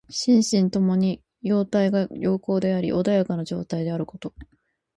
[0.09, 4.33] 心身ともに様態が良好であり穏やかな状態であること。